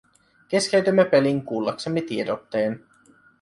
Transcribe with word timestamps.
Keskeytimme 0.49 1.05
pelin 1.05 1.41
kuullaksemme 1.45 2.01
tiedotteen. 2.01 2.85